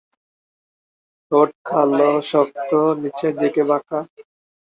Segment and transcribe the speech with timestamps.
[1.25, 3.99] ঠোঁট কালো, শক্ত, নিচের দিকে বাঁকা।